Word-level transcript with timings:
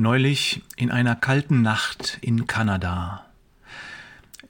Neulich 0.00 0.62
in 0.76 0.92
einer 0.92 1.16
kalten 1.16 1.60
Nacht 1.60 2.18
in 2.20 2.46
Kanada. 2.46 3.26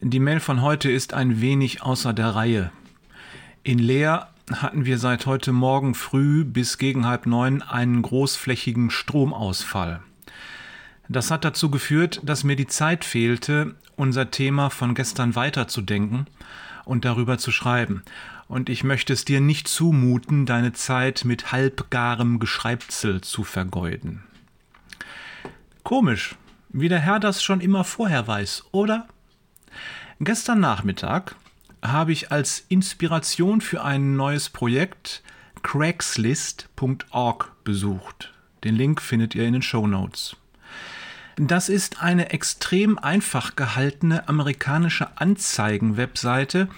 Die 0.03 0.21
Mail 0.21 0.41
von 0.41 0.61
heute 0.61 0.91
ist 0.91 1.15
ein 1.15 1.41
wenig 1.41 1.81
außer 1.81 2.13
der 2.13 2.35
Reihe. 2.35 2.71
In 3.63 3.79
Leer 3.79 4.29
hatten 4.53 4.85
wir 4.85 4.99
seit 4.99 5.25
heute 5.25 5.53
Morgen 5.53 5.95
früh 5.95 6.45
bis 6.45 6.77
gegen 6.77 7.07
halb 7.07 7.25
neun 7.25 7.63
einen 7.63 8.03
großflächigen 8.03 8.91
Stromausfall. 8.91 10.03
Das 11.09 11.31
hat 11.31 11.47
dazu 11.47 11.71
geführt, 11.71 12.21
dass 12.25 12.45
mir 12.45 12.55
die 12.55 12.67
Zeit 12.67 13.03
fehlte, 13.07 13.75
unser 13.97 14.31
Thema 14.31 14.69
von 14.69 14.95
gestern 14.95 15.35
weiterzudenken 15.35 16.27
und 16.85 17.07
darüber 17.07 17.39
zu 17.39 17.53
schreiben. 17.53 18.03
Und 18.49 18.69
ich 18.69 18.85
möchte 18.85 19.15
es 19.15 19.25
dir 19.25 19.41
nicht 19.41 19.67
zumuten, 19.67 20.45
deine 20.45 20.75
Zeit 20.75 21.25
mit 21.25 21.53
halbgarem 21.53 22.39
Geschreibzel 22.39 23.23
zu 23.23 23.45
vergeuden. 23.45 24.28
Komisch, 25.89 26.35
wie 26.69 26.91
der 26.91 26.99
Herr 26.99 27.19
das 27.19 27.43
schon 27.43 27.63
immer 27.63 27.83
vorher 27.83 28.27
weiß, 28.27 28.65
oder? 28.73 29.09
Gestern 30.21 30.61
Nachmittag 30.61 31.35
habe 31.81 32.13
ich 32.13 32.31
als 32.31 32.63
Inspiration 32.69 33.63
für 33.63 33.83
ein 33.83 34.15
neues 34.15 34.51
Projekt 34.51 35.23
craigslist.org 35.63 37.65
besucht. 37.65 38.35
Den 38.65 38.77
Link 38.77 39.01
findet 39.01 39.35
ihr 39.35 39.47
in 39.47 39.55
den 39.55 39.63
Show 39.63 39.87
Notes. 39.87 40.37
Das 41.37 41.71
ist 41.71 42.03
eine 42.03 42.33
extrem 42.33 42.99
einfach 42.99 43.57
gehaltene 43.57 44.29
amerikanische 44.29 45.17
Anzeigen-Webseite 45.17 46.69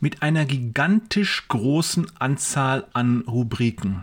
mit 0.00 0.22
einer 0.22 0.44
gigantisch 0.44 1.46
großen 1.46 2.10
Anzahl 2.18 2.88
an 2.94 3.20
Rubriken. 3.28 4.02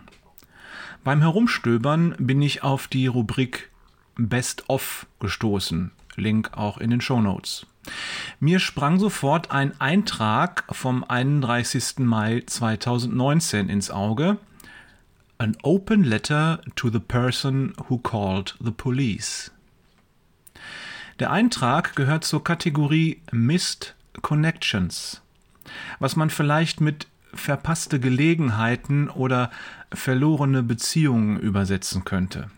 Beim 1.04 1.20
Herumstöbern 1.20 2.16
bin 2.18 2.42
ich 2.42 2.64
auf 2.64 2.88
die 2.88 3.08
Rubrik 3.08 3.73
Best 4.16 4.70
of 4.70 5.08
gestoßen. 5.20 5.92
Link 6.16 6.52
auch 6.54 6.78
in 6.78 6.92
den 6.92 7.02
Show 7.02 7.22
Notes. 7.22 7.66
Mir 8.40 8.60
sprang 8.60 9.00
sofort 9.00 9.52
ein 9.52 9.80
Eintrag 9.80 10.64
vom 10.72 11.04
31. 11.04 12.00
Mai 12.00 12.44
2019 12.46 13.70
ins 13.70 13.92
Auge. 13.92 14.38
An 15.38 15.58
open 15.64 16.04
letter 16.04 16.62
to 16.76 16.90
the 16.90 17.00
person 17.00 17.74
who 17.90 17.98
called 17.98 18.56
the 18.64 18.72
police. 18.72 19.52
Der 21.20 21.32
Eintrag 21.32 21.96
gehört 21.96 22.24
zur 22.24 22.44
Kategorie 22.44 23.22
Missed 23.32 23.96
Connections, 24.22 25.22
was 26.00 26.16
man 26.16 26.30
vielleicht 26.30 26.82
mit 26.82 27.08
verpasste 27.34 28.00
Gelegenheiten 28.00 29.10
oder 29.10 29.52
verlorene 29.92 30.64
Beziehungen 30.64 31.40
übersetzen 31.40 32.06
könnte. 32.06 32.50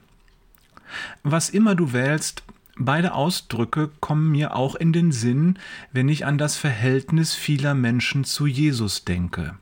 Was 1.23 1.49
immer 1.49 1.75
du 1.75 1.93
wählst, 1.93 2.43
beide 2.77 3.13
Ausdrücke 3.13 3.89
kommen 3.99 4.31
mir 4.31 4.55
auch 4.55 4.75
in 4.75 4.93
den 4.93 5.11
Sinn, 5.11 5.57
wenn 5.91 6.09
ich 6.09 6.25
an 6.25 6.37
das 6.37 6.57
Verhältnis 6.57 7.33
vieler 7.33 7.73
Menschen 7.73 8.23
zu 8.23 8.45
Jesus 8.45 9.05
denke. 9.05 9.55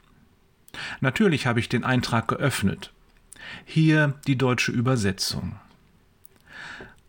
Natürlich 1.01 1.45
habe 1.45 1.59
ich 1.59 1.69
den 1.69 1.83
Eintrag 1.83 2.27
geöffnet. 2.27 2.91
Hier 3.65 4.15
die 4.27 4.37
deutsche 4.37 4.71
Übersetzung. 4.71 5.55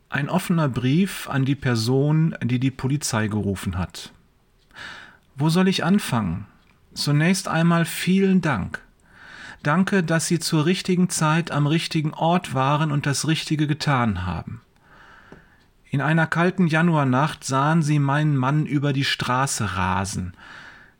Ein 0.09 0.29
offener 0.29 0.69
Brief 0.69 1.29
an 1.29 1.45
die 1.45 1.57
Person, 1.57 2.37
die 2.42 2.61
die 2.61 2.70
Polizei 2.70 3.27
gerufen 3.29 3.79
hat. 3.79 4.12
Wo 5.35 5.48
soll 5.48 5.67
ich 5.67 5.83
anfangen? 5.83 6.47
Zunächst 6.95 7.48
einmal 7.48 7.85
vielen 7.85 8.41
Dank. 8.41 8.83
Danke, 9.65 10.03
dass 10.03 10.27
Sie 10.27 10.39
zur 10.39 10.67
richtigen 10.67 11.09
Zeit 11.09 11.51
am 11.51 11.67
richtigen 11.67 12.12
Ort 12.12 12.53
waren 12.53 12.93
und 12.93 13.07
das 13.07 13.27
Richtige 13.27 13.67
getan 13.67 14.27
haben. 14.27 14.61
In 15.91 16.03
einer 16.03 16.27
kalten 16.27 16.67
Januarnacht 16.67 17.45
sahen 17.45 17.80
Sie 17.80 17.98
meinen 17.98 18.36
Mann 18.36 18.67
über 18.67 18.92
die 18.92 19.07
Straße 19.07 19.74
rasen. 19.74 20.35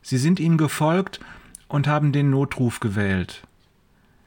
Sie 0.01 0.17
sind 0.17 0.39
ihm 0.39 0.57
gefolgt 0.57 1.19
und 1.67 1.87
haben 1.87 2.11
den 2.11 2.31
Notruf 2.31 2.79
gewählt. 2.79 3.43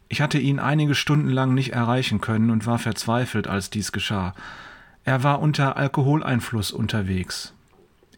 Ich 0.08 0.20
hatte 0.20 0.38
ihn 0.38 0.60
einige 0.60 0.94
Stunden 0.94 1.30
lang 1.30 1.52
nicht 1.52 1.72
erreichen 1.72 2.20
können 2.20 2.50
und 2.50 2.64
war 2.64 2.78
verzweifelt, 2.78 3.48
als 3.48 3.70
dies 3.70 3.90
geschah. 3.90 4.34
Er 5.02 5.24
war 5.24 5.40
unter 5.40 5.76
Alkoholeinfluss 5.76 6.70
unterwegs. 6.70 7.54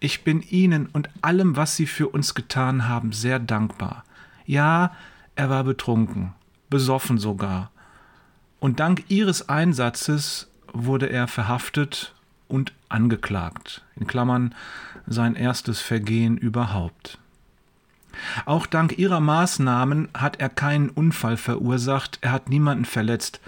Ich 0.01 0.23
bin 0.23 0.43
Ihnen 0.43 0.85
und 0.93 1.09
allem, 1.23 1.57
was 1.57 1.77
Sie 1.77 1.87
für 1.87 2.09
uns 2.09 2.35
getan 2.35 2.89
haben, 2.89 3.13
sehr 3.13 3.39
dankbar. 3.39 4.05
Ja, 4.45 4.93
er 5.41 5.49
war 5.49 5.65
betrunken, 5.65 6.35
besoffen 6.69 7.17
sogar. 7.17 7.71
Und 8.59 8.79
dank 8.79 9.05
ihres 9.09 9.49
Einsatzes 9.49 10.51
wurde 10.71 11.09
er 11.09 11.29
verhaftet 11.29 12.15
und 12.47 12.75
angeklagt. 12.91 13.83
In 13.97 14.07
Klammern 14.07 14.55
sein 15.07 15.37
erstes 15.37 15.81
Vergehen 15.81 16.37
überhaupt. 16.37 17.17
Auch 18.45 18.67
dank 18.67 18.99
ihrer 18.99 19.21
Maßnahmen 19.21 20.11
hat 20.13 20.39
er 20.41 20.51
keinen 20.51 20.91
Unfall 20.91 21.39
verursacht, 21.39 22.19
er 22.21 22.33
hat 22.33 22.51
niemanden 22.51 22.85
verletzt 22.85 23.41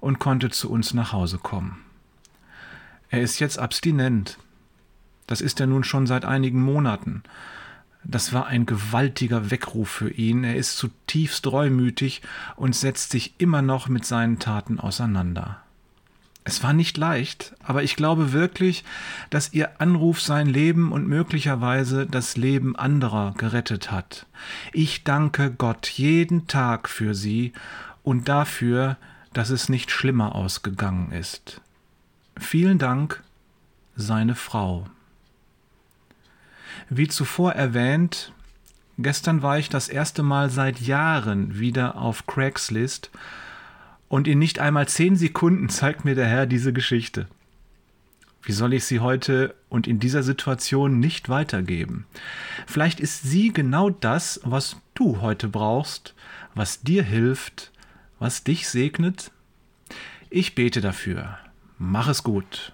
und 0.00 0.18
konnte 0.18 0.50
zu 0.50 0.70
uns 0.70 0.92
nach 0.92 1.14
Hause 1.14 1.38
kommen. 1.38 1.78
Er 3.08 3.22
ist 3.22 3.38
jetzt 3.38 3.58
abstinent. 3.58 4.36
Das 5.26 5.40
ist 5.40 5.60
er 5.60 5.66
nun 5.66 5.82
schon 5.82 6.06
seit 6.06 6.26
einigen 6.26 6.60
Monaten. 6.60 7.22
Das 8.10 8.32
war 8.32 8.46
ein 8.46 8.64
gewaltiger 8.64 9.50
Weckruf 9.50 9.90
für 9.90 10.10
ihn. 10.10 10.42
Er 10.42 10.56
ist 10.56 10.78
zutiefst 10.78 11.46
reumütig 11.46 12.22
und 12.56 12.74
setzt 12.74 13.10
sich 13.10 13.34
immer 13.36 13.60
noch 13.60 13.88
mit 13.88 14.06
seinen 14.06 14.38
Taten 14.38 14.80
auseinander. 14.80 15.60
Es 16.42 16.62
war 16.62 16.72
nicht 16.72 16.96
leicht, 16.96 17.54
aber 17.62 17.82
ich 17.82 17.94
glaube 17.94 18.32
wirklich, 18.32 18.82
dass 19.28 19.52
ihr 19.52 19.82
Anruf 19.82 20.22
sein 20.22 20.46
Leben 20.46 20.90
und 20.92 21.06
möglicherweise 21.06 22.06
das 22.06 22.38
Leben 22.38 22.74
anderer 22.74 23.34
gerettet 23.36 23.90
hat. 23.90 24.24
Ich 24.72 25.04
danke 25.04 25.50
Gott 25.50 25.86
jeden 25.88 26.46
Tag 26.46 26.88
für 26.88 27.14
sie 27.14 27.52
und 28.02 28.30
dafür, 28.30 28.96
dass 29.34 29.50
es 29.50 29.68
nicht 29.68 29.90
schlimmer 29.90 30.34
ausgegangen 30.34 31.12
ist. 31.12 31.60
Vielen 32.38 32.78
Dank, 32.78 33.22
seine 33.96 34.34
Frau. 34.34 34.86
Wie 36.88 37.08
zuvor 37.08 37.52
erwähnt, 37.52 38.32
gestern 38.98 39.42
war 39.42 39.58
ich 39.58 39.68
das 39.68 39.88
erste 39.88 40.22
Mal 40.22 40.50
seit 40.50 40.80
Jahren 40.80 41.58
wieder 41.58 41.96
auf 41.96 42.26
Craigslist 42.26 43.10
und 44.08 44.26
in 44.26 44.38
nicht 44.38 44.58
einmal 44.58 44.88
zehn 44.88 45.16
Sekunden 45.16 45.68
zeigt 45.68 46.04
mir 46.04 46.14
der 46.14 46.26
Herr 46.26 46.46
diese 46.46 46.72
Geschichte. 46.72 47.26
Wie 48.42 48.52
soll 48.52 48.72
ich 48.72 48.84
sie 48.84 49.00
heute 49.00 49.54
und 49.68 49.86
in 49.86 49.98
dieser 49.98 50.22
Situation 50.22 50.98
nicht 50.98 51.28
weitergeben? 51.28 52.06
Vielleicht 52.66 53.00
ist 53.00 53.22
sie 53.22 53.52
genau 53.52 53.90
das, 53.90 54.40
was 54.42 54.76
du 54.94 55.20
heute 55.20 55.48
brauchst, 55.48 56.14
was 56.54 56.80
dir 56.80 57.02
hilft, 57.02 57.72
was 58.18 58.44
dich 58.44 58.68
segnet. 58.68 59.32
Ich 60.30 60.54
bete 60.54 60.80
dafür. 60.80 61.38
Mach 61.78 62.08
es 62.08 62.22
gut. 62.22 62.72